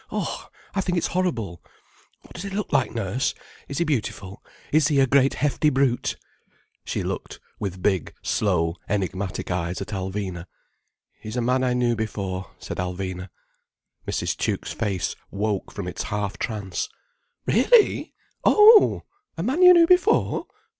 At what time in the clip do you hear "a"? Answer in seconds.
4.99-5.05, 11.37-11.41, 19.37-19.43